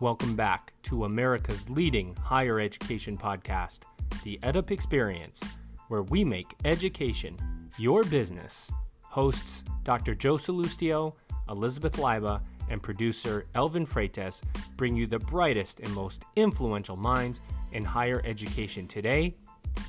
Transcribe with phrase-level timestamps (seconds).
[0.00, 3.80] Welcome back to America's leading higher education podcast,
[4.22, 5.42] The EdUp Experience,
[5.88, 7.36] where we make education
[7.78, 8.70] your business.
[9.02, 10.14] Hosts Dr.
[10.14, 11.14] Joe Sallustio,
[11.48, 12.40] Elizabeth Leiba,
[12.70, 14.40] and producer Elvin Freytes
[14.76, 17.40] bring you the brightest and most influential minds
[17.72, 19.34] in higher education today.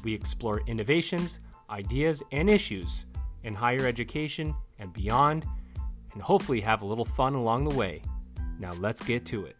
[0.04, 1.40] We explore innovations,
[1.70, 3.06] ideas, and issues
[3.44, 5.46] in higher education and beyond,
[6.14, 8.02] and hopefully have a little fun along the way.
[8.58, 9.56] Now let's get to it.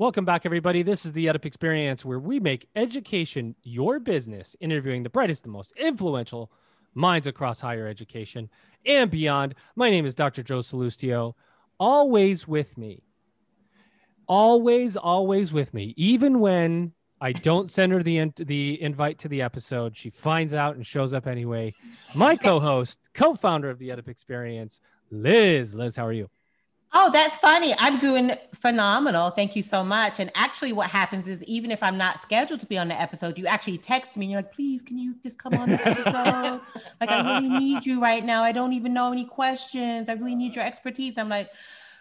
[0.00, 0.84] Welcome back, everybody.
[0.84, 5.52] This is the EdUp Experience, where we make education your business, interviewing the brightest and
[5.52, 6.52] most influential
[6.94, 8.48] minds across higher education
[8.86, 9.56] and beyond.
[9.74, 10.44] My name is Dr.
[10.44, 11.34] Joe Sallustio.
[11.80, 13.02] Always with me.
[14.28, 15.94] Always, always with me.
[15.96, 20.54] Even when I don't send her the, in- the invite to the episode, she finds
[20.54, 21.74] out and shows up anyway.
[22.14, 25.74] My co host, co founder of the EdUp Experience, Liz.
[25.74, 26.30] Liz, how are you?
[26.92, 27.74] Oh, that's funny.
[27.78, 29.30] I'm doing phenomenal.
[29.30, 30.20] Thank you so much.
[30.20, 33.36] And actually, what happens is, even if I'm not scheduled to be on the episode,
[33.38, 36.60] you actually text me and you're like, please, can you just come on the episode?
[37.00, 38.42] like, I really need you right now.
[38.42, 40.08] I don't even know any questions.
[40.08, 41.18] I really need your expertise.
[41.18, 41.50] I'm like,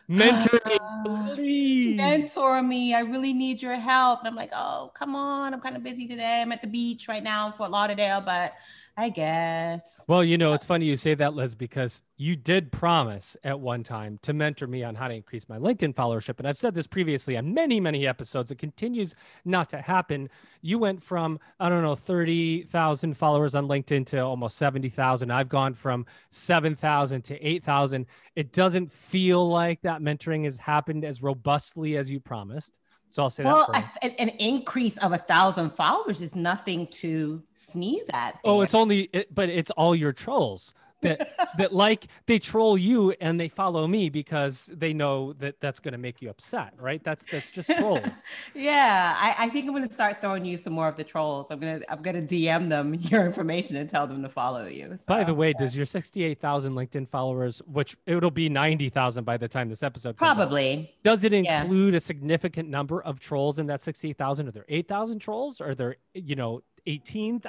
[0.09, 1.97] Mentor me, "Ah, please.
[1.97, 2.93] mentor me.
[2.93, 4.19] I really need your help.
[4.19, 5.53] And I'm like, oh, come on.
[5.53, 6.41] I'm kind of busy today.
[6.41, 8.53] I'm at the beach right now in Fort Lauderdale, but
[8.99, 10.01] I guess.
[10.07, 13.83] Well, you know, it's funny you say that, Liz, because you did promise at one
[13.83, 16.39] time to mentor me on how to increase my LinkedIn followership.
[16.39, 18.49] And I've said this previously on many, many episodes.
[18.49, 19.13] It continues
[19.45, 20.31] not to happen.
[20.63, 25.29] You went from, I don't know, 30,000 followers on LinkedIn to almost 70,000.
[25.29, 28.07] I've gone from 7,000 to 8,000.
[28.35, 32.79] It doesn't feel like that mentoring has happened as robustly as you promised.
[33.09, 33.97] So I'll say Well, that.
[34.01, 38.39] A- an, an increase of a thousand followers is nothing to sneeze at.
[38.43, 43.11] Oh, it's only, it, but it's all your trolls that that like they troll you
[43.21, 47.03] and they follow me because they know that that's going to make you upset, right?
[47.03, 48.23] That's that's just trolls.
[48.55, 49.15] yeah.
[49.17, 51.51] I, I think I'm gonna start throwing you some more of the trolls.
[51.51, 54.97] I'm gonna I'm gonna DM them your information and tell them to follow you.
[55.07, 59.23] by the So, way, does your sixty-eight thousand LinkedIn followers, which it'll be ninety thousand
[59.23, 60.95] by the time this episode comes out, probably.
[61.03, 61.61] does it yeah.
[61.61, 64.47] include a significant number of trolls in that sixty-eight thousand?
[64.47, 65.61] Are there eight thousand trolls?
[65.61, 66.61] Are there you know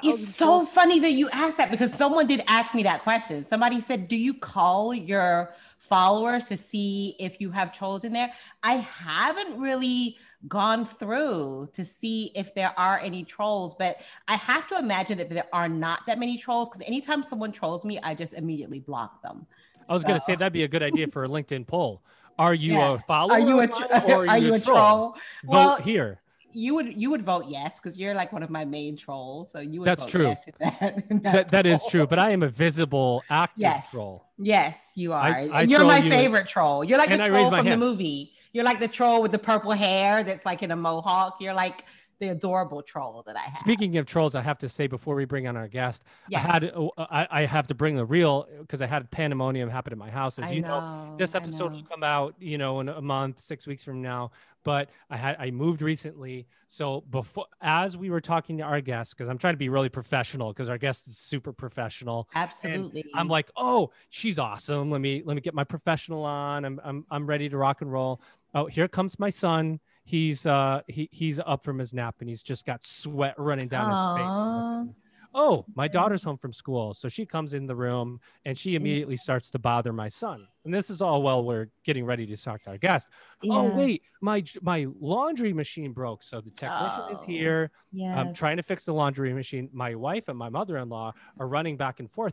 [0.02, 3.44] It's so funny that you asked that because someone did ask me that question.
[3.44, 8.32] Somebody said, Do you call your followers to see if you have trolls in there?
[8.62, 10.16] I haven't really
[10.48, 13.96] gone through to see if there are any trolls, but
[14.26, 17.84] I have to imagine that there are not that many trolls because anytime someone trolls
[17.84, 19.46] me, I just immediately block them.
[19.88, 22.02] I was going to say that'd be a good idea for a LinkedIn poll.
[22.38, 22.94] Are you Yeah.
[22.94, 23.32] a follower?
[23.34, 25.16] Are you a, tr- or are you a troll?
[25.44, 26.18] Vote Well, here.
[26.52, 29.50] You would you would vote yes because you're like one of my main trolls.
[29.52, 30.26] So you would That's vote true.
[30.28, 33.90] yes that, in That, that is true, but I am a visible active Yes.
[33.90, 34.26] troll.
[34.38, 35.20] Yes, you are.
[35.22, 36.10] I- I you're my you.
[36.10, 36.84] favorite troll.
[36.84, 37.80] You're like And the troll from hand.
[37.80, 38.32] the movie.
[38.52, 41.36] You're like the troll with the purple hair that's like in a mohawk.
[41.40, 41.84] You're like
[42.18, 43.56] the adorable troll that I have.
[43.56, 46.44] Speaking of trolls, I have to say before we bring on our guest, yes.
[46.44, 49.92] I had uh, I, I have to bring the real because I had pandemonium happen
[49.92, 50.38] at my house.
[50.38, 51.76] As I you know, this episode know.
[51.76, 54.32] will come out, you know, in a month, six weeks from now.
[54.64, 59.16] But I had I moved recently, so before as we were talking to our guest,
[59.16, 62.28] because I'm trying to be really professional, because our guest is super professional.
[62.34, 63.04] Absolutely.
[63.14, 64.90] I'm like, oh, she's awesome.
[64.90, 66.64] Let me let me get my professional on.
[66.64, 68.20] I'm I'm I'm ready to rock and roll.
[68.54, 69.78] Oh, here comes my son.
[70.08, 73.90] He's uh he he's up from his nap and he's just got sweat running down
[73.90, 74.32] his face.
[74.32, 74.62] all of a Aw.
[74.62, 74.94] sudden.
[75.34, 76.94] Oh, my daughter's home from school.
[76.94, 80.46] So she comes in the room and she immediately starts to bother my son.
[80.64, 83.08] And this is all while we're getting ready to talk to our guest.
[83.44, 86.22] Oh, wait, my my laundry machine broke.
[86.22, 87.70] So the technician is Oh, here.
[88.02, 89.68] I'm trying to fix the laundry machine.
[89.74, 92.32] My wife and my mother-in-law are running back and forth.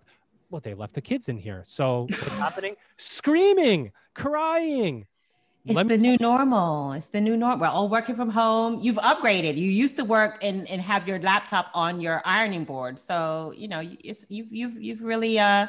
[0.50, 1.64] Well, they left the kids in here.
[1.68, 2.78] So what's happening?
[2.98, 5.08] Screaming, crying.
[5.66, 6.92] It's Let me- the new normal.
[6.94, 7.60] It's the new normal.
[7.60, 8.80] We're all working from home.
[8.82, 9.58] You've upgraded.
[9.58, 13.00] You used to work and, and have your laptop on your ironing board.
[13.00, 15.66] So, you know, it's, you've, you've, you've really, uh,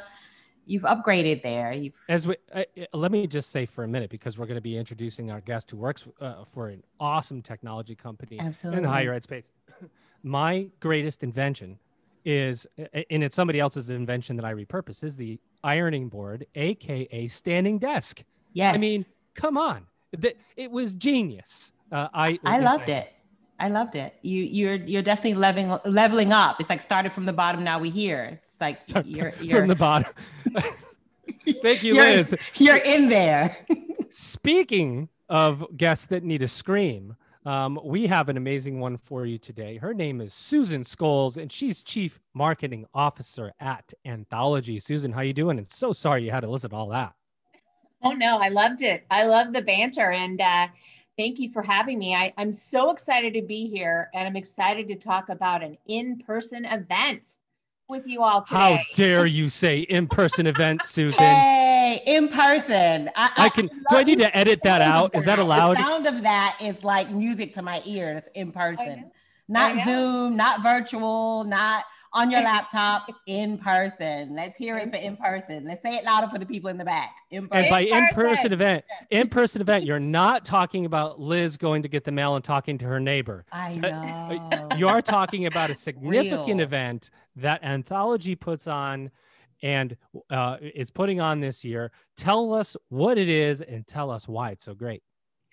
[0.67, 1.73] you've upgraded there.
[1.73, 4.61] You've, As we, uh, let me just say for a minute, because we're going to
[4.61, 8.79] be introducing our guest who works uh, for an awesome technology company absolutely.
[8.79, 9.45] in the higher ed space.
[10.23, 11.79] My greatest invention
[12.27, 17.79] is, and it's somebody else's invention that I repurpose, is the ironing board, aka standing
[17.79, 18.25] desk.
[18.53, 18.75] Yes.
[18.75, 19.87] I mean, come on,
[20.21, 21.73] Th- it was genius.
[21.93, 23.13] Uh, I I loved it.
[23.59, 24.15] I loved it.
[24.23, 26.61] You you're you're definitely leveling leveling up.
[26.61, 27.63] It's like started from the bottom.
[27.65, 28.39] Now we here.
[28.43, 30.13] It's like you're you're from the bottom.
[31.63, 32.35] Thank you, You're- Liz.
[32.57, 33.57] you're in there.
[34.11, 37.17] Speaking of guests that need a scream,
[37.47, 39.77] Um, we have an amazing one for you today.
[39.77, 44.81] Her name is Susan Scholes, and she's Chief Marketing Officer at Anthology.
[44.81, 45.57] Susan, how you doing?
[45.59, 47.13] And so sorry you had to listen to all that.
[48.03, 49.05] Oh no, I loved it.
[49.11, 50.69] I love the banter, and uh,
[51.17, 52.15] thank you for having me.
[52.15, 56.65] I, I'm so excited to be here, and I'm excited to talk about an in-person
[56.67, 57.27] event
[57.89, 58.59] with you all today.
[58.59, 61.19] How dare you say in-person event, Susan?
[61.19, 63.11] Hey, in person.
[63.17, 63.69] I, I, I can.
[63.69, 65.15] do I need to edit that out?
[65.15, 65.77] Is that allowed?
[65.77, 68.25] The sound of that is like music to my ears.
[68.35, 69.11] In person,
[69.49, 71.85] not Zoom, not virtual, not
[72.17, 73.09] on your laptop.
[73.27, 74.35] In person.
[74.35, 75.65] Let's hear it for in person.
[75.65, 77.15] Let's say it louder for the people in the back.
[77.31, 77.65] In person.
[77.65, 82.13] And by in-person event, in-person event, you're not talking about Liz going to get the
[82.13, 83.45] mail and talking to her neighbor.
[83.53, 84.69] I know.
[84.77, 86.61] You are talking about a significant Real.
[86.61, 89.11] event that Anthology puts on
[89.63, 89.97] and
[90.31, 91.93] uh, is putting on this year.
[92.17, 95.03] Tell us what it is and tell us why it's so great.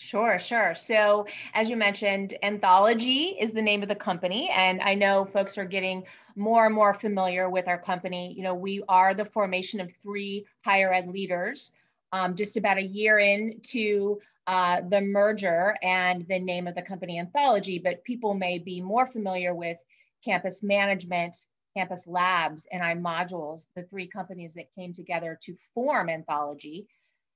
[0.03, 0.75] Sure, sure.
[0.75, 4.51] So, as you mentioned, Anthology is the name of the company.
[4.53, 6.03] And I know folks are getting
[6.35, 8.33] more and more familiar with our company.
[8.35, 11.71] You know, we are the formation of three higher ed leaders,
[12.11, 17.17] um, just about a year into uh, the merger and the name of the company
[17.17, 19.81] Anthology, but people may be more familiar with
[20.25, 21.33] campus management,
[21.77, 26.87] campus labs, and iModules, the three companies that came together to form Anthology.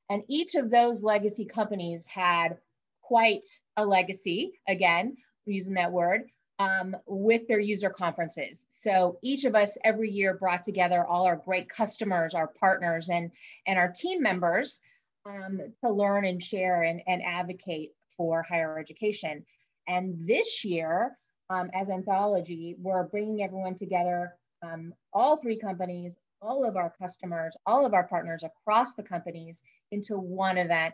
[0.10, 2.58] And each of those legacy companies had
[3.02, 3.46] quite
[3.76, 6.24] a legacy, again, using that word,
[6.60, 8.66] um, with their user conferences.
[8.72, 13.32] So each of us every year brought together all our great customers, our partners, and,
[13.66, 14.80] and our team members
[15.26, 19.46] um, to learn and share and, and advocate for higher education.
[19.88, 21.18] And this year,
[21.50, 27.56] um, as Anthology, we're bringing everyone together, um, all three companies, all of our customers,
[27.66, 30.94] all of our partners across the companies into one event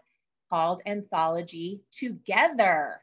[0.50, 3.02] called Anthology Together.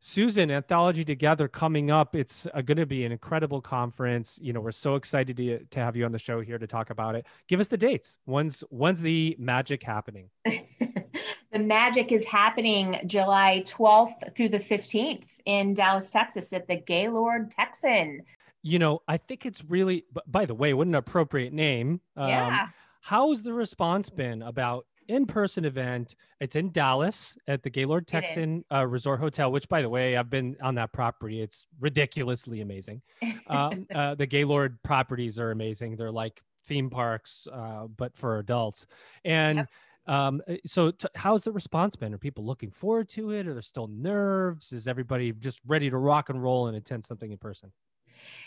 [0.00, 2.14] Susan, Anthology Together coming up.
[2.14, 4.38] It's uh, going to be an incredible conference.
[4.40, 6.90] You know, we're so excited to, to have you on the show here to talk
[6.90, 7.26] about it.
[7.48, 8.18] Give us the dates.
[8.24, 10.28] When's when's the magic happening?
[10.44, 17.50] the magic is happening July 12th through the 15th in Dallas, Texas at the Gaylord
[17.50, 18.22] Texan.
[18.66, 22.00] You know, I think it's really, by the way, what an appropriate name.
[22.16, 22.68] Um, yeah.
[23.00, 26.16] How's the response been about in-person event.
[26.40, 30.30] It's in Dallas at the Gaylord Texan uh, Resort Hotel, which, by the way, I've
[30.30, 31.40] been on that property.
[31.40, 33.02] It's ridiculously amazing.
[33.48, 35.94] Um, uh, the Gaylord properties are amazing.
[35.94, 38.88] They're like theme parks, uh, but for adults.
[39.24, 39.68] And yep.
[40.08, 42.12] um, uh, so, t- how's the response been?
[42.12, 43.46] Are people looking forward to it?
[43.46, 44.72] Are there still nerves?
[44.72, 47.70] Is everybody just ready to rock and roll and attend something in person?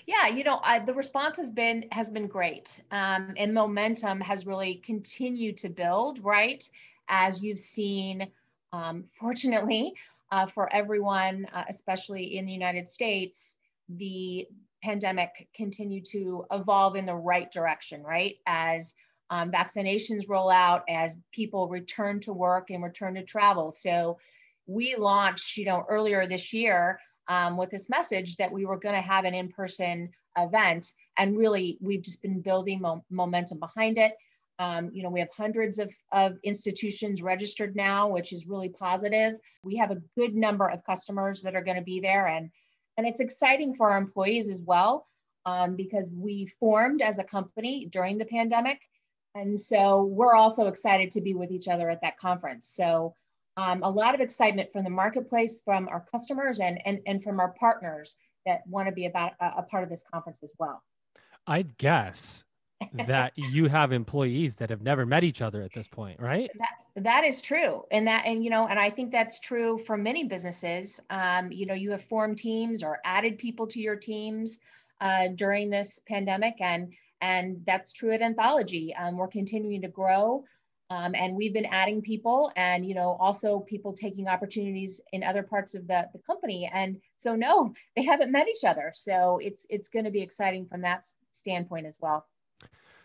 [0.10, 4.44] Yeah, you know, I, the response has been has been great, um, and momentum has
[4.44, 6.26] really continued to build.
[6.26, 6.68] Right,
[7.08, 8.28] as you've seen,
[8.74, 9.94] um, fortunately
[10.32, 13.56] uh, for everyone, uh, especially in the United States,
[13.88, 14.48] the
[14.82, 18.02] pandemic continued to evolve in the right direction.
[18.02, 18.96] Right, as
[19.30, 23.72] um, vaccinations roll out, as people return to work and return to travel.
[23.72, 24.18] So
[24.66, 28.96] we launched, you know, earlier this year um, with this message that we were going
[28.96, 30.94] to have an in-person event.
[31.18, 34.14] And really we've just been building mo- momentum behind it.
[34.58, 39.36] Um, you know we have hundreds of, of institutions registered now which is really positive.
[39.64, 42.50] We have a good number of customers that are going to be there and
[42.98, 45.08] and it's exciting for our employees as well
[45.46, 48.82] um, because we formed as a company during the pandemic.
[49.36, 52.68] And so we're also excited to be with each other at that conference.
[52.68, 53.14] So
[53.60, 57.40] um, a lot of excitement from the marketplace, from our customers, and and, and from
[57.40, 60.82] our partners that want to be about a, a part of this conference as well.
[61.46, 62.46] I'd guess
[62.94, 66.50] that you have employees that have never met each other at this point, right?
[66.58, 69.98] That that is true, and that and you know, and I think that's true for
[69.98, 71.00] many businesses.
[71.10, 74.60] Um, you know, you have formed teams or added people to your teams
[75.02, 78.96] uh, during this pandemic, and and that's true at Anthology.
[78.96, 80.46] Um, we're continuing to grow.
[80.92, 85.44] Um, and we've been adding people and you know also people taking opportunities in other
[85.44, 86.70] parts of the, the company.
[86.74, 88.92] And so no they haven't met each other.
[88.94, 92.26] So it's it's going to be exciting from that standpoint as well.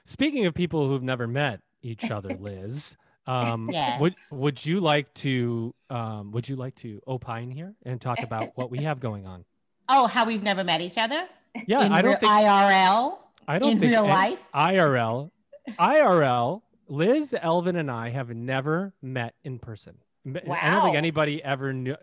[0.04, 4.00] Speaking of people who've never met each other liz um, yes.
[4.00, 8.50] would would you like to um, would you like to opine here and talk about
[8.54, 9.44] what we have going on?
[9.86, 11.28] Oh how we've never met each other?
[11.66, 14.40] Yeah in i don't think irl i don't in think real life?
[14.54, 15.30] Irl
[15.78, 19.96] irl Liz, Elvin, and I have never met in person.
[20.24, 20.56] Wow.
[20.60, 21.96] I don't think anybody ever knew.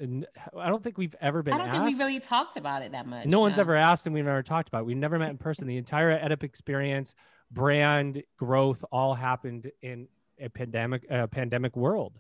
[0.55, 1.55] I don't think we've ever been.
[1.55, 1.85] I don't asked.
[1.85, 3.25] think we really talked about it that much.
[3.25, 3.39] No, no.
[3.41, 4.81] one's ever asked, and we've never talked about.
[4.81, 4.85] it.
[4.85, 5.67] We've never met in person.
[5.67, 7.15] The entire EdUp experience,
[7.50, 10.07] brand growth, all happened in
[10.39, 12.19] a pandemic, a pandemic world,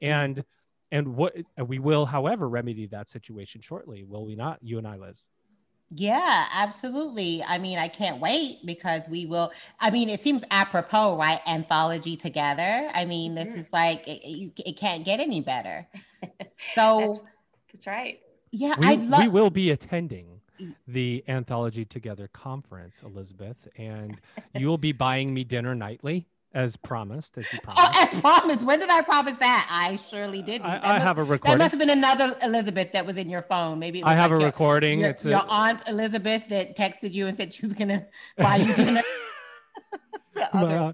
[0.00, 0.42] and
[0.90, 1.34] and what
[1.66, 4.02] we will, however, remedy that situation shortly.
[4.02, 4.60] Will we not?
[4.62, 5.26] You and I, Liz.
[5.96, 7.42] Yeah, absolutely.
[7.44, 9.52] I mean, I can't wait because we will.
[9.78, 11.40] I mean, it seems apropos, right?
[11.46, 12.90] Anthology together.
[12.92, 13.60] I mean, this mm-hmm.
[13.60, 15.86] is like it, it, can't get any better.
[16.74, 17.18] So that's,
[17.72, 18.18] that's right.
[18.50, 20.40] Yeah, we, lo- we will be attending
[20.88, 24.18] the Anthology Together conference, Elizabeth, and
[24.54, 27.36] you will be buying me dinner nightly as promised.
[27.36, 27.82] As you promised.
[27.84, 28.64] Oh, as promised.
[28.64, 29.68] When did I promise that?
[29.70, 30.66] I surely didn't.
[30.66, 31.58] I, I must, have a recording.
[31.58, 33.78] That must have been another Elizabeth that was in your phone.
[33.78, 35.00] Maybe I have like a your, recording.
[35.00, 35.46] Your, it's your a...
[35.48, 38.06] aunt Elizabeth that texted you and said she was gonna
[38.38, 39.02] buy you dinner.
[40.52, 40.92] uh,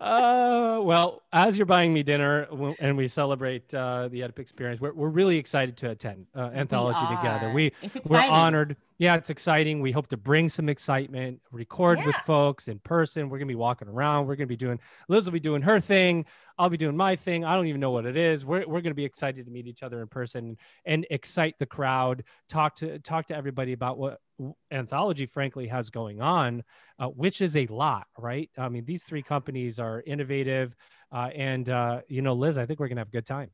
[0.00, 2.46] well, as you're buying me dinner
[2.78, 7.00] and we celebrate uh, the EdUp experience, we're, we're really excited to attend uh, Anthology
[7.08, 7.52] we together.
[7.52, 7.72] We
[8.04, 8.76] we're honored.
[8.98, 9.80] Yeah, it's exciting.
[9.80, 12.06] We hope to bring some excitement, record yeah.
[12.06, 13.28] with folks in person.
[13.28, 14.26] We're gonna be walking around.
[14.26, 14.80] We're gonna be doing.
[15.08, 16.26] Liz will be doing her thing.
[16.58, 17.44] I'll be doing my thing.
[17.44, 18.44] I don't even know what it is.
[18.46, 21.66] We're, we're going to be excited to meet each other in person and excite the
[21.66, 22.24] crowd.
[22.48, 24.20] Talk to talk to everybody about what
[24.70, 26.62] anthology, frankly, has going on,
[26.98, 28.50] uh, which is a lot, right?
[28.56, 30.74] I mean, these three companies are innovative,
[31.12, 33.50] uh, and uh, you know, Liz, I think we're going to have a good time.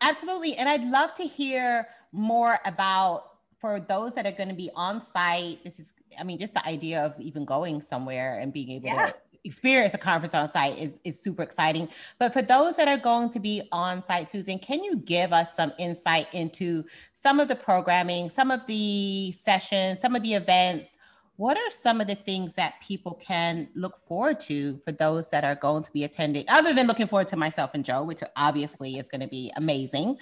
[0.00, 3.24] Absolutely, and I'd love to hear more about
[3.64, 5.64] for those that are going to be on site.
[5.64, 9.06] This is, I mean, just the idea of even going somewhere and being able yeah.
[9.06, 11.88] to experience a conference on site is, is super exciting.
[12.18, 15.56] But for those that are going to be on site, Susan, can you give us
[15.56, 20.98] some insight into some of the programming, some of the sessions, some of the events?
[21.36, 25.42] What are some of the things that people can look forward to for those that
[25.42, 28.98] are going to be attending, other than looking forward to myself and Joe, which obviously
[28.98, 30.18] is going to be amazing?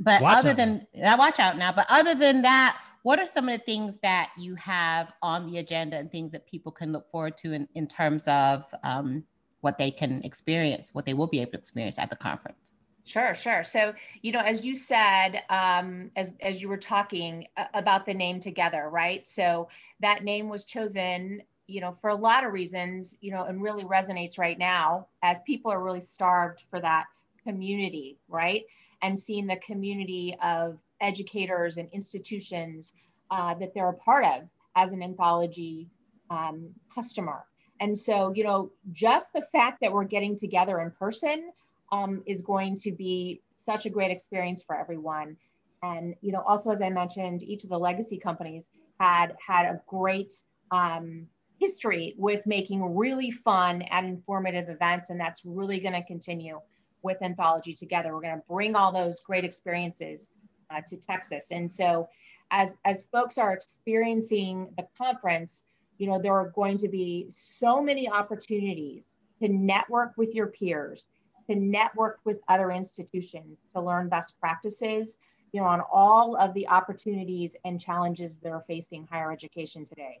[0.00, 1.72] But watch other than that, watch out now.
[1.72, 5.58] But other than that, what are some of the things that you have on the
[5.58, 9.24] agenda and things that people can look forward to in, in terms of um,
[9.60, 12.72] what they can experience, what they will be able to experience at the conference?
[13.04, 13.62] Sure, sure.
[13.62, 18.40] So, you know, as you said, um, as as you were talking about the name
[18.40, 19.26] together, right?
[19.26, 19.68] So
[20.00, 23.84] that name was chosen, you know, for a lot of reasons, you know, and really
[23.84, 27.06] resonates right now as people are really starved for that
[27.44, 28.62] community, right?
[29.02, 32.92] And seeing the community of educators and institutions
[33.30, 35.88] uh, that they're a part of as an anthology
[36.30, 37.44] um, customer.
[37.80, 41.50] And so, you know, just the fact that we're getting together in person
[41.92, 45.36] um, is going to be such a great experience for everyone.
[45.82, 48.64] And, you know, also, as I mentioned, each of the legacy companies
[48.98, 50.34] had had a great
[50.70, 51.26] um,
[51.58, 55.08] history with making really fun and informative events.
[55.08, 56.60] And that's really going to continue
[57.02, 58.14] with Anthology Together.
[58.14, 60.30] We're going to bring all those great experiences
[60.70, 61.48] uh, to Texas.
[61.50, 62.08] And so
[62.50, 65.64] as, as folks are experiencing the conference,
[65.98, 71.04] you know, there are going to be so many opportunities to network with your peers,
[71.48, 75.18] to network with other institutions, to learn best practices,
[75.52, 80.20] you know, on all of the opportunities and challenges that are facing higher education today.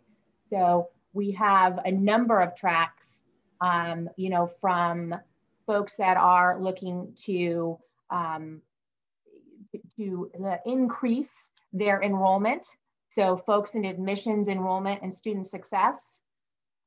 [0.50, 3.22] So we have a number of tracks,
[3.60, 5.14] um, you know, from
[5.70, 7.78] folks that are looking to
[8.10, 8.60] um,
[9.96, 10.28] to
[10.66, 12.66] increase their enrollment.
[13.08, 16.18] So folks in admissions, enrollment, and student success.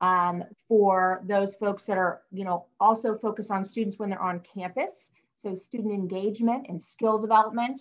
[0.02, 4.42] Um, for those folks that are, you know, also focus on students when they're on
[4.42, 5.12] campus.
[5.38, 7.80] So student engagement and skill development.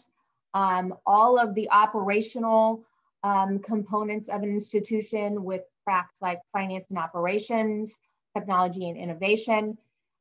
[0.55, 2.85] Um, all of the operational
[3.25, 7.99] um, components of an institution with tracks like finance and operations,
[8.37, 9.77] technology and innovation,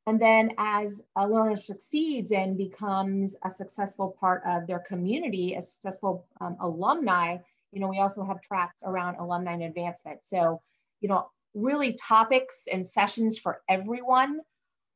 [0.08, 5.62] and then as a learner succeeds and becomes a successful part of their community, a
[5.62, 7.38] successful um, alumni,
[7.72, 10.24] you know, we also have tracks around alumni and advancement.
[10.24, 10.62] So,
[11.02, 14.40] you know, really topics and sessions for everyone.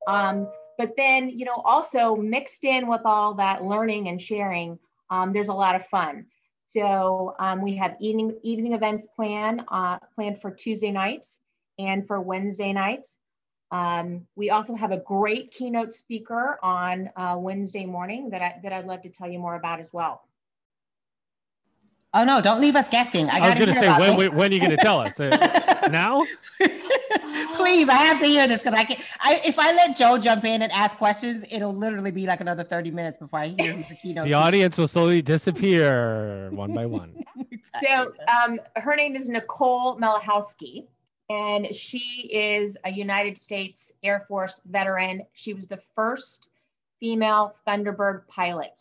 [0.08, 5.34] Um, but then, you know, also mixed in with all that learning and sharing, um,
[5.34, 6.26] there's a lot of fun.
[6.68, 11.26] So um, we have evening evening events planned uh, planned for Tuesday night
[11.78, 13.08] and for Wednesday night.
[13.72, 18.72] Um, we also have a great keynote speaker on uh, Wednesday morning that, I, that
[18.72, 20.22] I'd love to tell you more about as well.
[22.16, 22.42] Oh no!
[22.42, 23.30] Don't leave us guessing.
[23.30, 25.20] I, I was going to say when, when, when, are you going to tell us?
[25.86, 26.26] Uh, now?
[27.56, 28.98] Please, I have to hear this because I can.
[29.20, 32.64] I if I let Joe jump in and ask questions, it'll literally be like another
[32.64, 34.26] thirty minutes before I hear the keynote.
[34.26, 37.24] the audience will slowly disappear one by one.
[37.86, 40.86] So, um, her name is Nicole Malachowski
[41.30, 45.24] and she is a United States Air Force veteran.
[45.34, 46.50] She was the first
[47.00, 48.80] female Thunderbird pilot.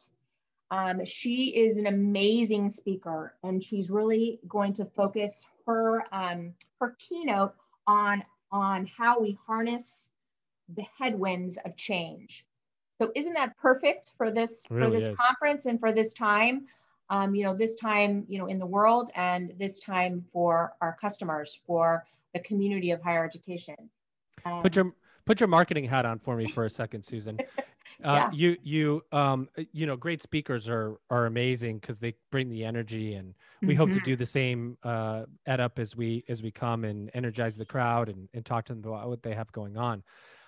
[0.71, 6.97] Um, she is an amazing speaker, and she's really going to focus her um, her
[6.99, 7.55] keynote
[7.87, 10.11] on on how we harness
[10.75, 12.45] the headwinds of change.
[13.01, 15.17] So isn't that perfect for this really for this is.
[15.17, 16.67] conference and for this time?
[17.11, 20.97] Um, you know, this time, you know, in the world and this time for our
[20.99, 23.77] customers, for the community of higher education.
[24.45, 24.93] Um, put your
[25.25, 27.39] put your marketing hat on for me for a second, Susan.
[28.03, 28.31] Uh, yeah.
[28.33, 33.15] You you um you know great speakers are are amazing because they bring the energy
[33.15, 33.77] and we mm-hmm.
[33.79, 34.05] hope to mm-hmm.
[34.05, 38.29] do the same uh EdUp as we as we come and energize the crowd and,
[38.35, 40.03] and talk to them about what they have going on.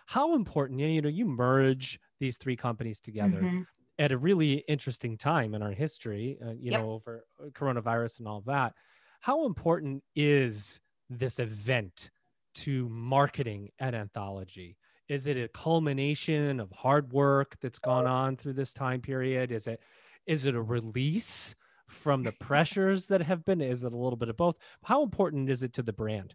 [0.07, 3.63] How important you know you merge these three companies together mm-hmm.
[3.99, 6.81] at a really interesting time in our history, uh, you yep.
[6.81, 8.75] know over uh, coronavirus and all that.
[9.21, 12.11] How important is this event
[12.55, 14.77] to marketing at Anthology?
[15.09, 19.53] Is it a culmination of hard work that's gone on through this time period?
[19.53, 19.81] Is it
[20.27, 21.55] is it a release
[21.87, 23.61] from the pressures that have been?
[23.61, 24.57] Is it a little bit of both?
[24.83, 26.35] How important is it to the brand?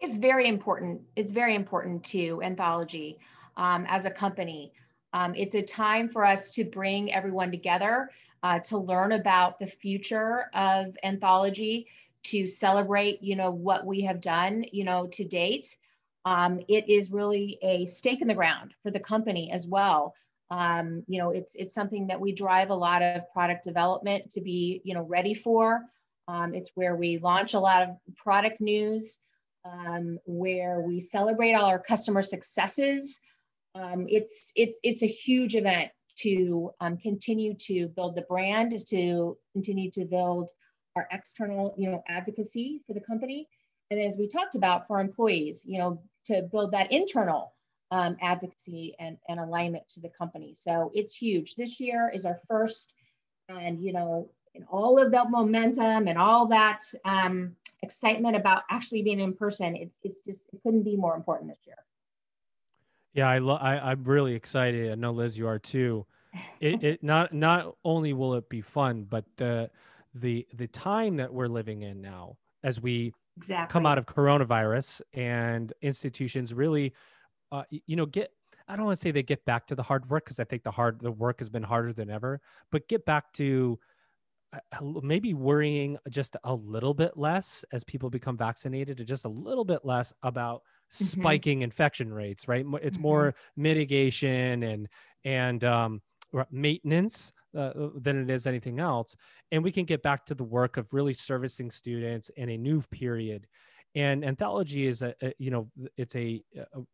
[0.00, 1.00] It's very important.
[1.16, 3.18] It's very important to Anthology
[3.56, 4.72] um, as a company.
[5.12, 8.10] Um, it's a time for us to bring everyone together
[8.44, 11.86] uh, to learn about the future of Anthology,
[12.24, 15.76] to celebrate, you know, what we have done, you know, to date.
[16.24, 20.14] Um, it is really a stake in the ground for the company as well.
[20.50, 24.40] Um, you know, it's it's something that we drive a lot of product development to
[24.40, 25.82] be, you know, ready for.
[26.28, 29.18] Um, it's where we launch a lot of product news,
[29.64, 33.20] um, where we celebrate all our customer successes.
[33.74, 39.36] Um, it's it's it's a huge event to um, continue to build the brand, to
[39.52, 40.50] continue to build
[40.96, 43.48] our external, you know, advocacy for the company.
[43.90, 47.52] And as we talked about for employees, you know, to build that internal
[47.90, 50.54] um, advocacy and, and alignment to the company.
[50.56, 51.54] So it's huge.
[51.56, 52.94] This year is our first,
[53.48, 59.02] and you know, in all of that momentum and all that um, excitement about actually
[59.02, 61.76] being in person, it's it's just it couldn't be more important this year.
[63.12, 64.90] Yeah, I lo- I I'm really excited.
[64.90, 66.06] I know Liz, you are too.
[66.60, 69.70] It it not not only will it be fun, but the
[70.14, 73.72] the the time that we're living in now as we exactly.
[73.72, 76.92] come out of coronavirus and institutions really
[77.52, 78.30] uh, you know get
[78.68, 80.62] i don't want to say they get back to the hard work because i think
[80.62, 83.78] the hard the work has been harder than ever but get back to
[84.52, 89.28] uh, maybe worrying just a little bit less as people become vaccinated and just a
[89.28, 91.04] little bit less about mm-hmm.
[91.04, 93.02] spiking infection rates right it's mm-hmm.
[93.02, 94.88] more mitigation and
[95.24, 96.02] and um,
[96.50, 99.16] maintenance uh, uh, than it is anything else.
[99.52, 102.82] And we can get back to the work of really servicing students in a new
[102.90, 103.46] period.
[103.94, 106.42] And Anthology is a, a you know it's a,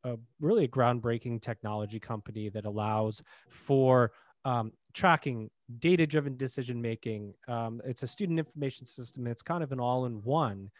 [0.04, 4.12] a, a, really a groundbreaking technology company that allows for
[4.44, 7.34] um, tracking data-driven decision making.
[7.48, 9.26] Um, it's a student information system.
[9.26, 10.70] It's kind of an all-in-one.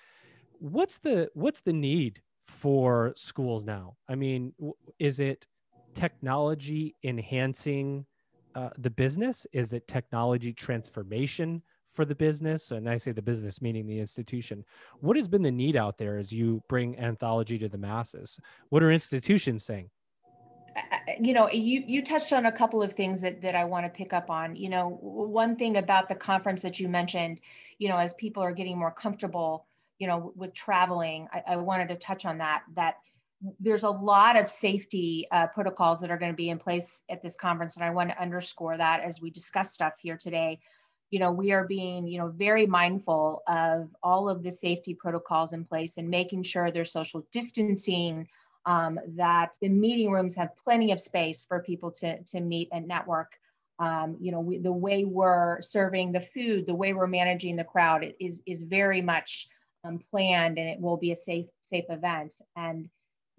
[0.59, 3.97] What's the what's the need for schools now?
[4.09, 4.53] I mean,
[4.99, 5.47] is it
[5.95, 8.05] technology enhancing
[8.55, 9.47] uh, the business?
[9.53, 12.71] Is it technology transformation for the business?
[12.71, 14.65] And I say the business meaning the institution.
[15.01, 18.39] What has been the need out there as you bring anthology to the masses?
[18.69, 19.91] What are institutions saying?
[21.21, 23.91] you know you you touched on a couple of things that that I want to
[23.91, 27.41] pick up on you know one thing about the conference that you mentioned
[27.79, 29.67] you know as people are getting more comfortable
[29.99, 32.97] you know with traveling I, I wanted to touch on that that
[33.59, 37.23] there's a lot of safety uh, protocols that are going to be in place at
[37.23, 40.59] this conference and i want to underscore that as we discuss stuff here today.
[41.11, 45.53] You know we are being you know very mindful of all of the safety protocols
[45.53, 48.29] in place and making sure there's social distancing
[48.65, 52.87] um, that the meeting rooms have plenty of space for people to, to meet and
[52.87, 53.33] network.
[53.81, 57.65] Um, you know we, the way we're serving the food the way we're managing the
[57.65, 59.49] crowd is is very much
[59.83, 62.35] um, planned and it will be a safe safe event.
[62.55, 62.91] And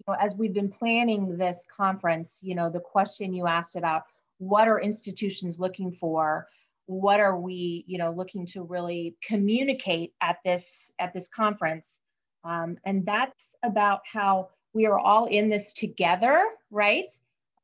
[0.06, 4.02] you know, as we've been planning this conference, you know, the question you asked about
[4.38, 6.48] what are institutions looking for?
[6.86, 12.00] What are we, you know, looking to really communicate at this at this conference?
[12.44, 17.10] Um, and that's about how we are all in this together, right?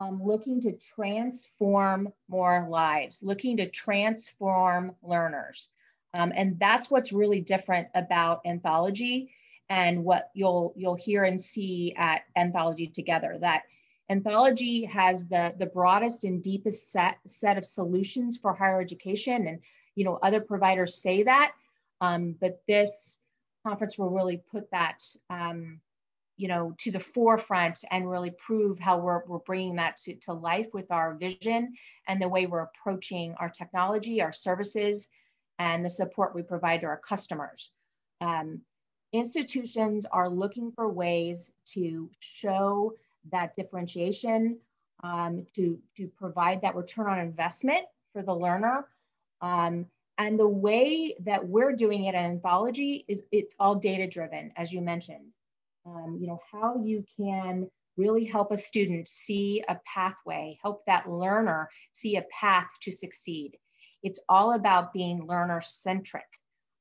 [0.01, 5.69] Um, looking to transform more lives, looking to transform learners.
[6.15, 9.33] Um, and that's what's really different about anthology
[9.71, 13.37] and what you'll you'll hear and see at Anthology together.
[13.41, 13.63] That
[14.11, 19.61] Anthology has the the broadest and deepest set set of solutions for higher education, and
[19.95, 21.53] you know other providers say that,
[22.01, 23.23] um, but this
[23.67, 25.03] conference will really put that.
[25.31, 25.81] Um,
[26.41, 30.33] you know, to the forefront and really prove how we're, we're bringing that to, to
[30.33, 31.73] life with our vision
[32.07, 35.09] and the way we're approaching our technology, our services,
[35.59, 37.73] and the support we provide to our customers.
[38.21, 38.61] Um,
[39.13, 42.95] institutions are looking for ways to show
[43.31, 44.59] that differentiation
[45.03, 48.87] um, to, to provide that return on investment for the learner.
[49.41, 49.87] Um,
[50.19, 54.73] and the way that we're doing it at Anthology is it's all data driven, as
[54.73, 55.33] you mentioned.
[55.87, 61.09] Um, you know, how you can really help a student see a pathway, help that
[61.11, 63.57] learner see a path to succeed.
[64.03, 66.27] It's all about being learner centric.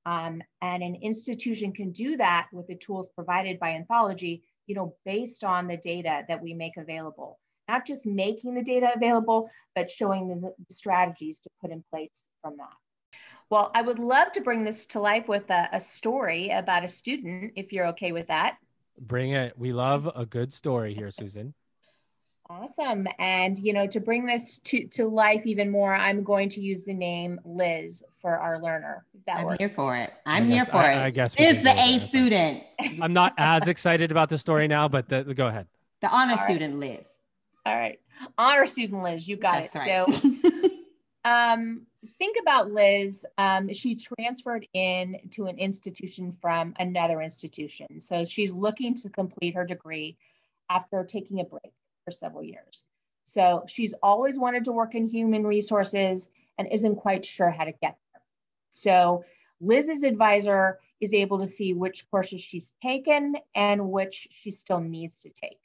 [0.08, 4.96] Um, and an institution can do that with the tools provided by Anthology, you know,
[5.04, 7.38] based on the data that we make available.
[7.68, 12.56] Not just making the data available, but showing the, strategies to put in place from
[12.56, 13.20] that.
[13.50, 16.88] Well, I would love to bring this to life with a, a story about a
[16.88, 18.56] student, if you're okay with that.
[18.98, 19.58] Bring it.
[19.58, 21.54] We love a good story here, Susan.
[22.50, 23.08] Awesome.
[23.20, 26.84] And, you know, to bring this to, to life even more, I'm going to use
[26.84, 29.06] the name Liz for our learner.
[29.26, 29.58] That I'm works.
[29.60, 30.14] here for it.
[30.26, 30.98] I'm here for I, it.
[30.98, 32.64] I guess is the A student.
[33.02, 35.68] I'm not as excited about the story now, but the, the, go ahead.
[36.02, 36.98] The honor All student right.
[36.98, 37.20] Liz.
[37.66, 38.00] All right.
[38.38, 39.80] Honor student Liz, you got That's it.
[39.80, 40.44] Right.
[40.46, 40.70] So
[41.30, 41.82] um,
[42.18, 43.26] think about Liz.
[43.38, 48.00] Um, she transferred in to an institution from another institution.
[48.00, 50.18] So she's looking to complete her degree
[50.70, 51.74] after taking a break
[52.08, 52.86] for several years.
[53.26, 57.74] So she's always wanted to work in human resources and isn't quite sure how to
[57.74, 58.22] get there.
[58.70, 59.26] So
[59.60, 65.24] Liz's advisor is able to see which courses she's taken and which she still needs
[65.24, 65.60] to take.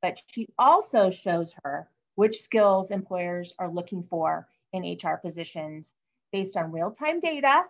[0.00, 5.92] But she also shows her which skills employers are looking for in HR positions
[6.30, 7.64] based on real-time data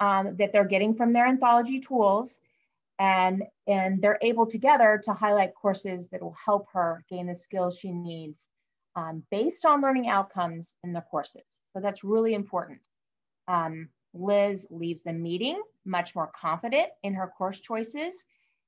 [0.00, 2.40] um, that they're getting from their anthology tools
[3.00, 7.78] and and they're able together to highlight courses that will help her gain the skills
[7.78, 8.46] she needs
[8.94, 11.42] um, based on learning outcomes in the courses.
[11.72, 12.80] So that's really important.
[13.48, 18.24] Um, Liz leaves the meeting much more confident in her course choices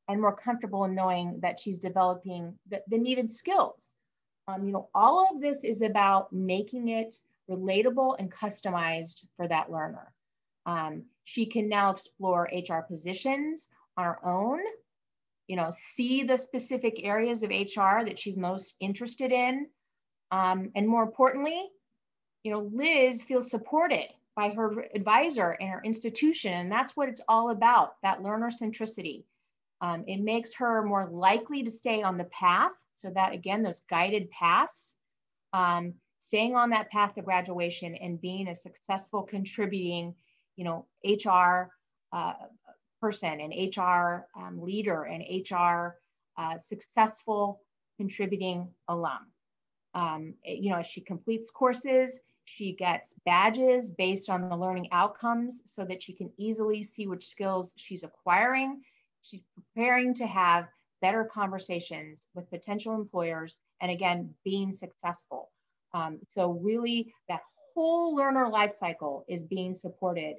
[0.08, 3.90] and more comfortable in knowing that she's developing the, the needed skills.
[4.48, 7.14] Um, you know, all of this is about making it
[7.50, 10.12] relatable and customized for that learner.
[10.64, 14.60] Um, she can now explore HR positions our own,
[15.46, 19.66] you know, see the specific areas of HR that she's most interested in.
[20.30, 21.68] Um, and more importantly,
[22.42, 26.52] you know, Liz feels supported by her advisor and her institution.
[26.52, 29.24] And that's what it's all about, that learner centricity.
[29.80, 32.72] Um, it makes her more likely to stay on the path.
[32.94, 34.94] So that again, those guided paths,
[35.52, 40.14] um, staying on that path to graduation and being a successful contributing,
[40.56, 41.68] you know, HR
[42.12, 42.34] uh,
[43.02, 45.98] person, an HR um, leader, an HR
[46.38, 47.60] uh, successful
[47.98, 49.26] contributing alum.
[49.94, 55.84] Um, you know, she completes courses, she gets badges based on the learning outcomes so
[55.84, 58.80] that she can easily see which skills she's acquiring.
[59.22, 60.68] She's preparing to have
[61.00, 65.50] better conversations with potential employers and again, being successful.
[65.92, 67.40] Um, so really that
[67.74, 70.36] whole learner life cycle is being supported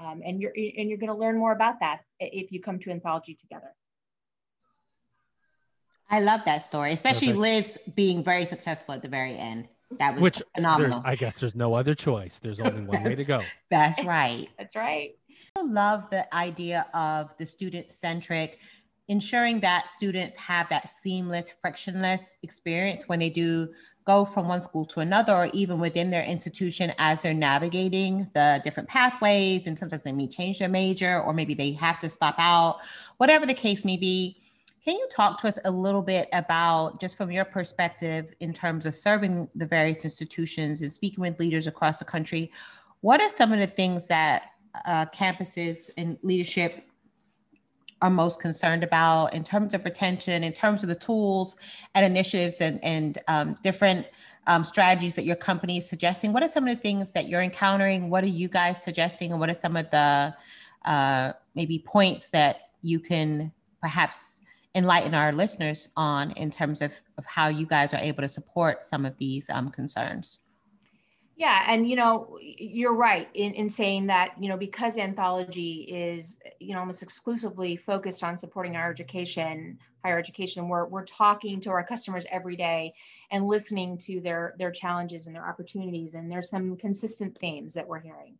[0.00, 2.90] um, and you're and you're going to learn more about that if you come to
[2.90, 3.74] anthology together.
[6.08, 7.38] I love that story, especially Perfect.
[7.38, 9.68] Liz being very successful at the very end.
[9.98, 11.02] That was Which phenomenal.
[11.02, 12.38] There, I guess there's no other choice.
[12.40, 13.42] There's only one way to go.
[13.70, 14.48] That's right.
[14.58, 15.12] That's right.
[15.56, 18.58] I love the idea of the student centric,
[19.08, 23.68] ensuring that students have that seamless, frictionless experience when they do
[24.10, 28.60] go from one school to another or even within their institution as they're navigating the
[28.64, 32.34] different pathways and sometimes they may change their major or maybe they have to stop
[32.38, 32.78] out
[33.18, 34.36] whatever the case may be.
[34.84, 38.84] Can you talk to us a little bit about just from your perspective in terms
[38.86, 42.50] of serving the various institutions and speaking with leaders across the country
[43.02, 44.42] what are some of the things that
[44.84, 46.89] uh, campuses and leadership
[48.02, 51.56] are most concerned about in terms of retention, in terms of the tools
[51.94, 54.06] and initiatives and, and um, different
[54.46, 56.32] um, strategies that your company is suggesting?
[56.32, 58.10] What are some of the things that you're encountering?
[58.10, 59.30] What are you guys suggesting?
[59.30, 60.34] And what are some of the
[60.84, 64.40] uh, maybe points that you can perhaps
[64.74, 68.84] enlighten our listeners on in terms of, of how you guys are able to support
[68.84, 70.40] some of these um, concerns?
[71.40, 76.38] Yeah, and you know, you're right in, in saying that, you know, because anthology is,
[76.58, 81.70] you know, almost exclusively focused on supporting our education, higher education, we're, we're talking to
[81.70, 82.92] our customers every day
[83.30, 86.12] and listening to their their challenges and their opportunities.
[86.12, 88.36] And there's some consistent themes that we're hearing.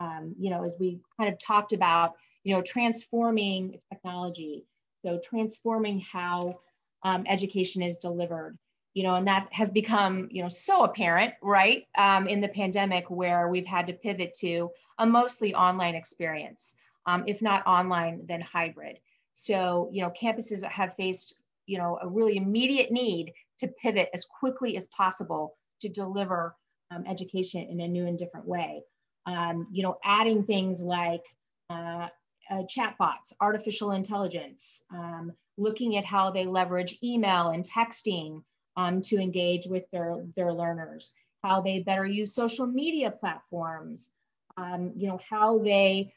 [0.00, 4.64] Um, you know, as we kind of talked about, you know, transforming technology.
[5.04, 6.60] So transforming how
[7.02, 8.56] um, education is delivered
[8.98, 13.08] you know, and that has become, you know, so apparent, right, um, in the pandemic
[13.08, 16.74] where we've had to pivot to a mostly online experience,
[17.06, 18.98] um, if not online, then hybrid.
[19.34, 24.24] So, you know, campuses have faced, you know, a really immediate need to pivot as
[24.24, 26.56] quickly as possible to deliver
[26.90, 28.82] um, education in a new and different way.
[29.26, 31.22] Um, you know, adding things like
[31.70, 32.08] uh,
[32.50, 38.42] uh, chatbots, artificial intelligence, um, looking at how they leverage email and texting
[38.78, 41.12] um, to engage with their, their learners,
[41.42, 44.10] how they better use social media platforms,
[44.56, 46.14] um, you know, how they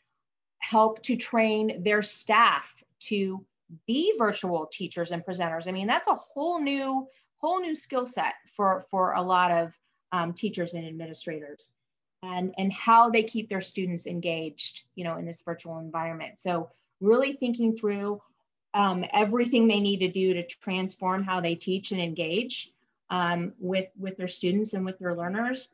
[0.60, 3.44] help to train their staff to
[3.88, 5.68] be virtual teachers and presenters.
[5.68, 9.76] I mean, that's a whole new, whole new skill set for, for a lot of
[10.12, 11.70] um, teachers and administrators
[12.22, 16.38] and, and how they keep their students engaged, you know, in this virtual environment.
[16.38, 16.70] So
[17.00, 18.22] really thinking through
[18.74, 22.72] um, everything they need to do to transform how they teach and engage
[23.10, 25.70] um, with, with their students and with their learners.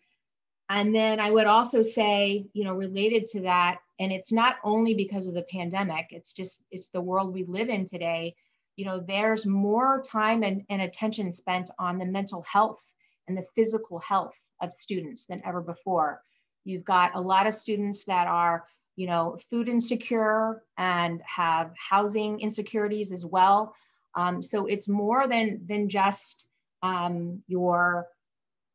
[0.70, 4.94] And then I would also say, you know, related to that, and it's not only
[4.94, 8.36] because of the pandemic, it's just, it's the world we live in today.
[8.76, 12.82] You know, there's more time and, and attention spent on the mental health
[13.28, 16.22] and the physical health of students than ever before.
[16.66, 18.66] You've got a lot of students that are,
[18.98, 23.74] you know, food insecure and have housing insecurities as well.
[24.16, 26.50] Um, so it's more than than just
[26.82, 28.08] um, your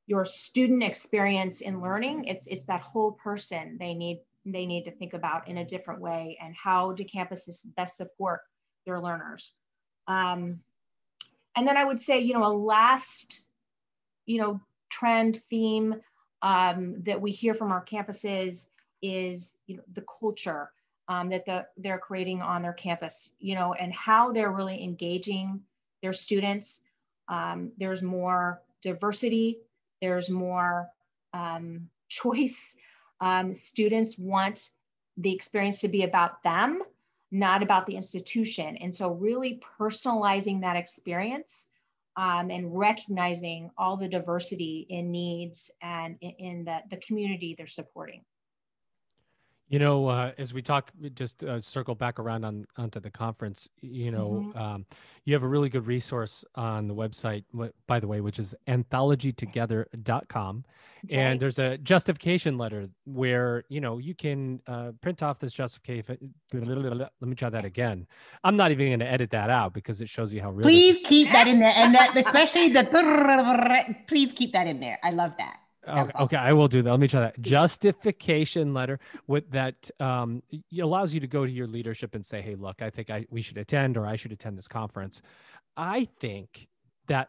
[0.06, 2.26] your student experience in learning.
[2.26, 6.00] It's it's that whole person they need they need to think about in a different
[6.00, 8.40] way and how do campuses best support
[8.86, 9.52] their learners.
[10.06, 10.60] Um,
[11.56, 13.48] and then I would say, you know, a last,
[14.26, 15.96] you know, trend theme
[16.42, 18.66] um, that we hear from our campuses
[19.02, 20.70] is you know, the culture
[21.08, 25.60] um, that the, they're creating on their campus, you know, and how they're really engaging
[26.00, 26.80] their students.
[27.28, 29.58] Um, there's more diversity,
[30.00, 30.88] there's more
[31.34, 32.76] um, choice.
[33.20, 34.70] Um, students want
[35.16, 36.82] the experience to be about them,
[37.30, 38.76] not about the institution.
[38.76, 41.66] And so really personalizing that experience
[42.16, 47.66] um, and recognizing all the diversity in needs and in, in the, the community they're
[47.66, 48.22] supporting.
[49.72, 53.70] You know, uh, as we talk, just uh, circle back around on onto the conference.
[53.80, 54.58] You know, mm-hmm.
[54.58, 54.84] um,
[55.24, 57.44] you have a really good resource on the website,
[57.86, 60.64] by the way, which is anthologytogether.com.
[61.04, 61.40] That's and right.
[61.40, 66.34] there's a justification letter where you know you can uh, print off this justification.
[66.52, 68.06] Let me try that again.
[68.44, 70.64] I'm not even going to edit that out because it shows you how real.
[70.64, 72.84] Please keep that in there, and that especially the.
[74.06, 74.98] Please keep that in there.
[75.02, 75.61] I love that.
[75.86, 76.90] Okay, okay, I will do that.
[76.90, 77.40] Let me try that.
[77.40, 80.42] Justification letter with that um,
[80.80, 83.42] allows you to go to your leadership and say, "Hey, look, I think I we
[83.42, 85.22] should attend, or I should attend this conference."
[85.76, 86.68] I think
[87.08, 87.28] that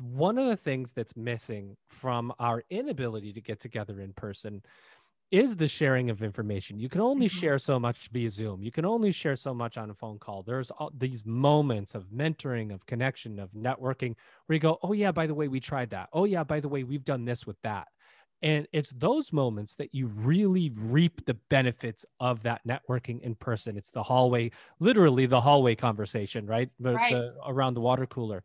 [0.00, 4.62] one of the things that's missing from our inability to get together in person
[5.30, 6.78] is the sharing of information.
[6.78, 7.38] You can only mm-hmm.
[7.38, 8.62] share so much via Zoom.
[8.62, 10.42] You can only share so much on a phone call.
[10.42, 14.16] There's all these moments of mentoring, of connection, of networking
[14.46, 16.08] where you go, "Oh yeah, by the way, we tried that.
[16.12, 17.88] Oh yeah, by the way, we've done this with that."
[18.42, 23.76] And it's those moments that you really reap the benefits of that networking in person.
[23.76, 26.70] It's the hallway, literally the hallway conversation, right?
[26.80, 27.12] The, right.
[27.12, 28.42] The, around the water cooler.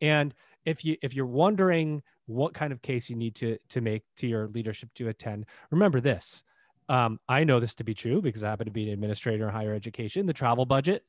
[0.00, 0.32] And
[0.64, 4.26] if you if you're wondering what kind of case you need to to make to
[4.26, 6.42] your leadership to attend, remember this.
[6.88, 9.54] Um, I know this to be true because I happen to be an administrator in
[9.54, 10.26] higher education.
[10.26, 11.02] The travel budget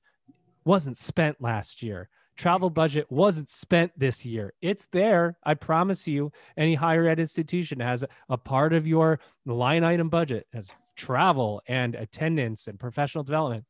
[0.64, 2.10] wasn't spent last year.
[2.38, 4.54] Travel budget wasn't spent this year.
[4.62, 5.38] It's there.
[5.44, 6.32] I promise you.
[6.58, 11.96] Any higher ed institution has a part of your line item budget as travel and
[11.96, 13.66] attendance and professional development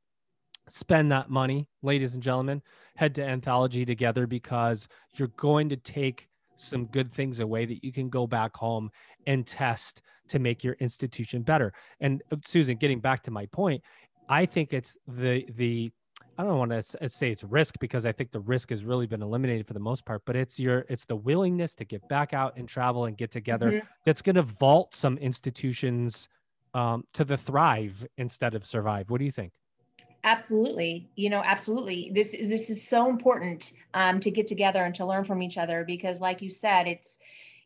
[0.70, 2.62] spend that money, ladies and gentlemen.
[2.96, 7.92] Head to Anthology together because you're going to take some good things away that you
[7.92, 8.90] can go back home
[9.28, 11.74] and test to make your institution better.
[12.00, 13.84] And uh, Susan, getting back to my point,
[14.30, 15.92] I think it's the the
[16.38, 19.22] I don't want to say it's risk because I think the risk has really been
[19.22, 22.58] eliminated for the most part, but it's your it's the willingness to get back out
[22.58, 23.88] and travel and get together mm-hmm.
[24.04, 26.28] that's going to vault some institutions
[26.74, 29.10] um, to the thrive instead of survive.
[29.10, 29.54] What do you think?
[30.26, 32.10] Absolutely, you know, absolutely.
[32.12, 35.84] This this is so important um, to get together and to learn from each other
[35.86, 37.20] because, like you said, it's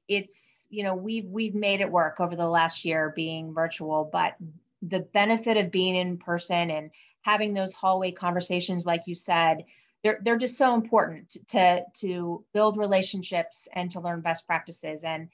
[0.09, 4.33] it's you know we've we've made it work over the last year being virtual, but
[4.81, 6.91] the benefit of being in person and
[7.21, 9.63] having those hallway conversations, like you said,
[10.03, 15.05] they're they're just so important to to build relationships and to learn best practices.
[15.05, 15.29] And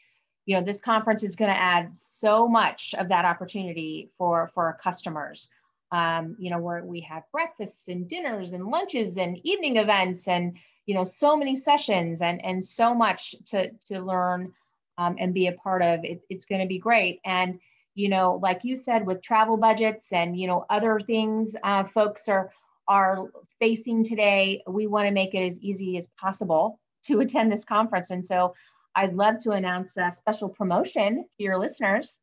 [0.46, 4.66] you know this conference is going to add so much of that opportunity for for
[4.68, 5.48] our customers
[5.91, 10.58] um, you know, where we have breakfasts and dinners and lunches and evening events and,
[10.86, 14.52] you know, so many sessions and, and so much to, to learn
[14.98, 16.04] um, and be a part of.
[16.04, 17.19] It, it's going to be great.
[17.26, 17.60] And,
[17.93, 22.28] you know, like you said, with travel budgets and, you know, other things uh, folks
[22.28, 22.52] are,
[22.88, 23.28] are
[23.60, 28.12] facing today, we want to make it as easy as possible to attend this conference.
[28.12, 28.54] And so
[28.95, 32.19] I'd love to announce a special promotion to your listeners.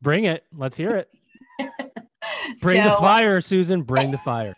[0.00, 0.44] Bring it.
[0.52, 1.10] Let's hear it.
[2.60, 3.82] Bring so, the fire, Susan.
[3.82, 4.54] Bring the fire.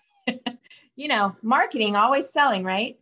[0.96, 2.98] you know, marketing, always selling, right?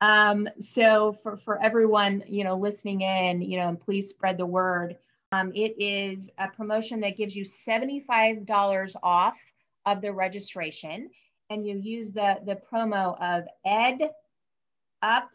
[0.00, 4.46] Um, so for, for everyone, you know, listening in, you know, and please spread the
[4.46, 4.96] word.
[5.32, 9.38] Um, it is a promotion that gives you $75 off
[9.86, 11.10] of the registration.
[11.50, 14.10] And you use the, the promo of Ed
[15.02, 15.30] Up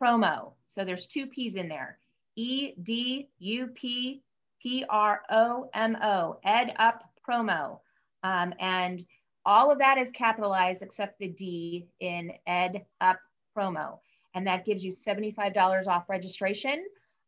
[0.00, 0.52] Promo.
[0.66, 1.98] So there's two P's in there.
[2.36, 4.22] E D U P
[4.60, 7.80] P R O M O, Ed Up Promo.
[8.24, 9.04] Um, and
[9.46, 13.20] all of that is capitalized except the D in Ed Up
[13.56, 13.98] Promo.
[14.34, 16.84] And that gives you $75 off registration,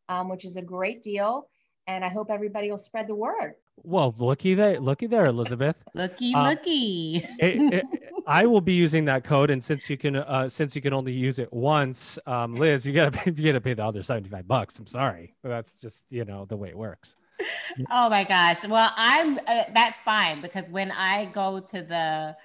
[0.09, 1.47] um, which is a great deal.
[1.85, 3.55] And I hope everybody will spread the word.
[3.83, 5.81] Well, looky there, looky there, Elizabeth.
[5.93, 7.25] looky, uh, looky.
[7.39, 7.85] it, it,
[8.25, 11.13] I will be using that code, and since you can, uh, since you can only
[11.13, 14.47] use it once, um, Liz, you gotta pay, you gotta pay the other seventy five
[14.47, 14.79] bucks.
[14.79, 17.15] I'm sorry, but that's just you know the way it works.
[17.91, 18.65] oh my gosh.
[18.67, 22.37] Well, I'm uh, that's fine because when I go to the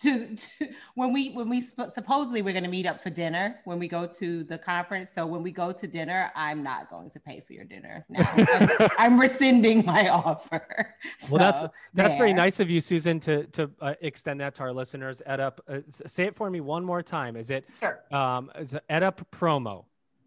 [0.00, 3.78] to, to, when we when we supposedly we're going to meet up for dinner when
[3.78, 5.10] we go to the conference.
[5.10, 8.28] So when we go to dinner i'm not going to pay for your dinner now.
[8.34, 10.94] I'm, I'm rescinding my offer.
[11.30, 11.60] Well so, that's
[11.94, 12.18] that's there.
[12.18, 15.22] very nice of you susan to to uh, extend that to our listeners.
[15.24, 17.36] Ed up uh, say it for me one more time.
[17.36, 18.00] Is it sure.
[18.10, 19.84] um is it ed up promo?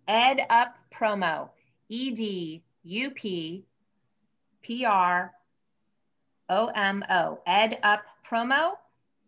[0.08, 1.50] Ed up promo.
[1.90, 3.66] E d u p
[4.62, 5.32] p r
[6.50, 8.74] o m o ed up promo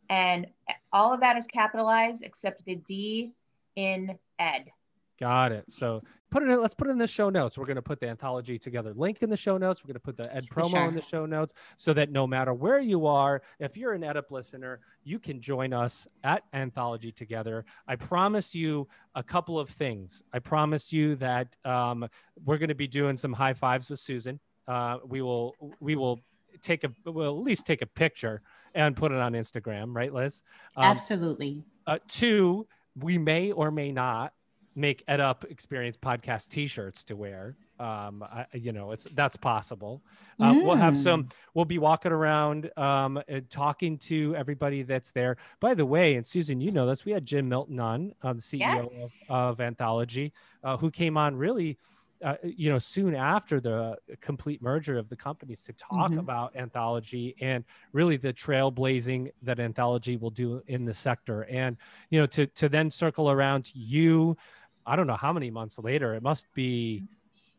[0.09, 0.47] and
[0.91, 3.33] all of that is capitalized except the D
[3.75, 4.71] in ed.
[5.19, 5.65] Got it.
[5.69, 7.57] So put it in, let's put it in the show notes.
[7.57, 9.83] We're going to put the anthology together link in the show notes.
[9.83, 10.87] We're going to put the ed promo sure.
[10.87, 14.31] in the show notes so that no matter where you are, if you're an EdUp
[14.31, 17.63] listener, you can join us at anthology together.
[17.87, 20.23] I promise you a couple of things.
[20.33, 22.07] I promise you that um,
[22.43, 24.39] we're going to be doing some high fives with Susan.
[24.67, 26.19] Uh, we will, we will
[26.62, 28.41] take a, we'll at least take a picture
[28.73, 30.41] and put it on Instagram, right, Liz?
[30.76, 31.63] Um, Absolutely.
[31.86, 32.67] Uh, two,
[32.99, 34.34] we may or may not
[34.76, 37.56] make EdUp Experience podcast T-shirts to wear.
[37.80, 40.02] Um, I, you know, it's that's possible.
[40.39, 40.65] Um, mm.
[40.65, 41.26] We'll have some.
[41.26, 41.32] Mm.
[41.54, 45.38] We'll be walking around, um, talking to everybody that's there.
[45.60, 47.04] By the way, and Susan, you know this.
[47.04, 49.26] We had Jim Milton on, uh, the CEO yes.
[49.30, 51.78] of, of Anthology, uh, who came on really
[52.23, 56.19] uh, you know, soon after the complete merger of the companies to talk mm-hmm.
[56.19, 61.43] about anthology and really the trailblazing that anthology will do in the sector.
[61.43, 61.75] And,
[62.09, 64.38] you know, to, to then circle around to you,
[64.86, 67.03] I don't know how many months later, it must be,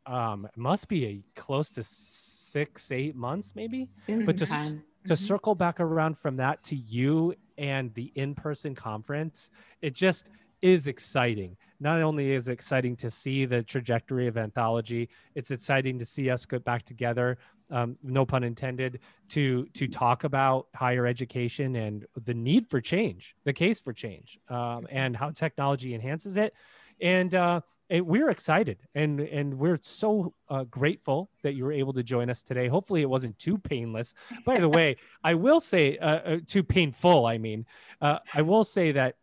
[0.07, 4.83] um, it must be a close to six, eight months maybe, but to, time.
[5.07, 5.15] to mm-hmm.
[5.15, 9.51] circle back around from that to you and the in-person conference,
[9.83, 10.29] it just,
[10.65, 11.59] is exciting.
[11.79, 16.31] Not only is it exciting to see the trajectory of anthology, it's exciting to see
[16.31, 17.37] us get back together.
[17.71, 19.01] Um, no pun intended
[19.31, 24.39] to to talk about higher education and the need for change, the case for change,
[24.49, 26.55] um, and how technology enhances it.
[26.99, 31.93] And uh, it, we're excited and and we're so uh, grateful that you were able
[31.93, 32.69] to join us today.
[32.69, 34.15] Hopefully, it wasn't too painless.
[34.47, 37.27] By the way, I will say uh, uh, too painful.
[37.27, 37.67] I mean,
[38.01, 39.17] uh, I will say that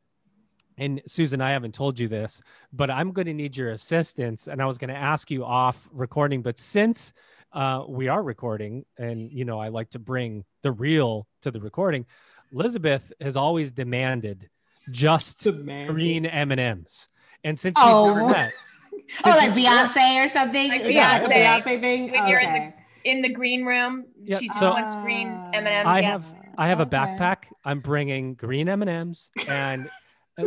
[0.82, 2.42] and Susan, I haven't told you this,
[2.74, 4.48] but I'm going to need your assistance.
[4.48, 7.14] And I was going to ask you off recording, but since
[7.54, 11.62] uh, we are recording, and you know, I like to bring the real to the
[11.62, 12.08] recording.
[12.52, 14.50] Elizabeth has always demanded
[14.90, 15.94] just demanded.
[15.94, 17.10] green M and M's,
[17.44, 18.08] and since oh.
[18.08, 18.52] we've never met,
[19.24, 22.12] oh, like Beyonce or something, like Beyonce, Beyonce thing.
[22.12, 22.30] When okay.
[22.30, 24.40] you're in the in the green room, yep.
[24.40, 25.88] she just so, wants green M and M's.
[25.88, 26.26] I have
[26.58, 26.98] I have okay.
[26.98, 27.44] a backpack.
[27.64, 29.88] I'm bringing green M and M's, and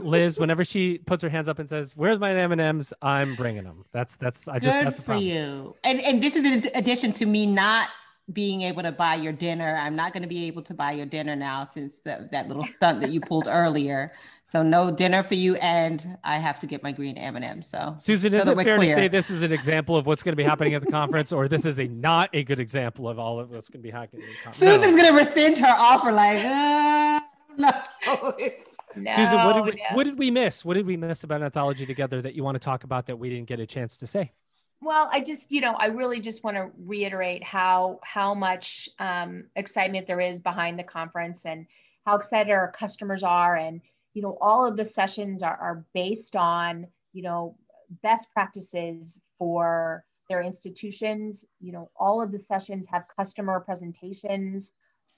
[0.03, 3.35] Liz, whenever she puts her hands up and says, "Where's my M and M's?" I'm
[3.35, 3.85] bringing them.
[3.93, 5.77] That's that's I just Good that's the for you.
[5.85, 7.89] And and this is in addition to me not
[8.33, 9.77] being able to buy your dinner.
[9.77, 12.65] I'm not going to be able to buy your dinner now since the, that little
[12.65, 14.13] stunt that you pulled earlier.
[14.47, 17.69] So no dinner for you, and I have to get my green M and M's.
[17.69, 18.89] So Susan, so is it fair clear.
[18.89, 21.33] to say this is an example of what's going to be happening at the conference,
[21.33, 23.91] or this is a not a good example of all of what's going to be
[23.91, 24.23] happening?
[24.23, 24.59] at the conference.
[24.59, 25.03] Susan's no.
[25.03, 27.21] going to rescind her offer, like, uh,
[27.57, 28.37] no.
[28.97, 29.97] No, Susan, what did we no.
[29.97, 30.65] what did we miss?
[30.65, 33.29] What did we miss about anthology together that you want to talk about that we
[33.29, 34.33] didn't get a chance to say?
[34.81, 39.45] Well, I just, you know, I really just want to reiterate how how much um,
[39.57, 41.67] excitement there is behind the conference and
[42.05, 43.81] how excited our customers are, and
[44.13, 47.57] you know, all of the sessions are, are based on you know
[48.03, 51.45] best practices for their institutions.
[51.61, 54.73] You know, all of the sessions have customer presentations.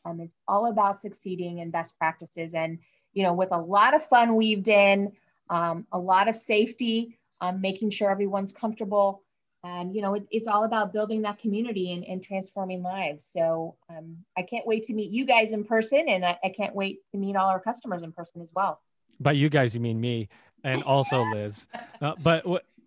[0.05, 2.79] Um, it's all about succeeding and best practices and
[3.17, 5.11] you know, with a lot of fun weaved in,
[5.49, 9.23] um, a lot of safety, um, making sure everyone's comfortable.
[9.65, 13.27] And, you know, it, it's all about building that community and, and transforming lives.
[13.33, 16.05] So um, I can't wait to meet you guys in person.
[16.09, 18.83] And I, I can't wait to meet all our customers in person as well.
[19.19, 20.29] By you guys, you mean me
[20.63, 21.67] and also Liz.
[22.03, 22.67] Uh, but what?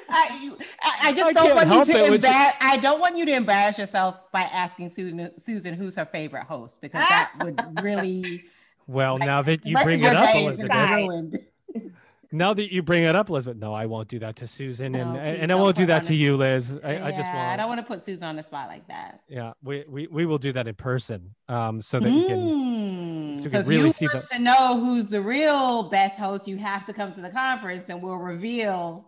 [0.08, 0.56] I,
[1.02, 2.54] I just don't want you to embarrass.
[2.60, 6.80] I don't want you to embarrass yourself by asking Susan, Susan, who's her favorite host,
[6.80, 8.44] because that would really.
[8.86, 11.40] Well, like, now that you bring it up, Elizabeth.
[12.34, 15.18] Now that you bring it up, Elizabeth, no, I won't do that to Susan, and
[15.18, 16.80] and I won't do that to you, Liz.
[16.82, 17.36] I, yeah, I just won't.
[17.36, 19.20] I don't want to put Susan on the spot like that.
[19.28, 22.20] Yeah, we we, we will do that in person, um, so that mm.
[22.20, 24.30] you can, so, so can really see that.
[24.30, 28.00] To know who's the real best host, you have to come to the conference, and
[28.00, 29.04] we'll reveal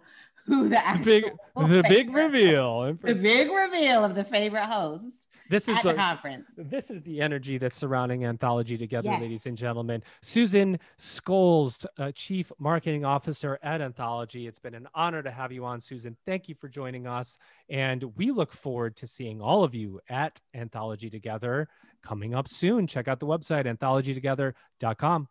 [0.46, 2.96] who the actual the big the big reveal.
[3.02, 6.48] The big reveal of the favorite host this is the, the, conference.
[6.56, 9.20] this is the energy that's surrounding anthology together yes.
[9.20, 10.02] ladies and gentlemen.
[10.22, 14.46] Susan scholes uh, chief marketing officer at anthology.
[14.46, 16.16] It's been an honor to have you on susan.
[16.26, 17.36] Thank you for joining us
[17.68, 21.68] and we look forward to seeing all of you at anthology together
[22.02, 22.86] coming up soon.
[22.86, 25.28] Check out the website anthologytogether.com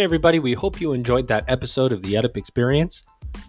[0.00, 3.02] Hey, everybody, we hope you enjoyed that episode of the EdUp Experience.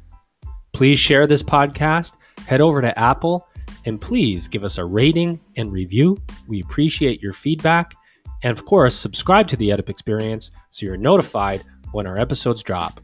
[0.74, 2.14] Please share this podcast,
[2.48, 3.48] head over to Apple,
[3.86, 6.18] and please give us a rating and review.
[6.48, 7.94] We appreciate your feedback.
[8.42, 13.02] And of course, subscribe to the EdUp Experience so you're notified when our episodes drop.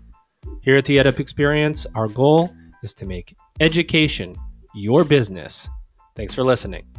[0.62, 2.52] Here at the EdUp Experience, our goal
[2.82, 4.36] is to make education
[4.74, 5.68] your business.
[6.16, 6.95] Thanks for listening.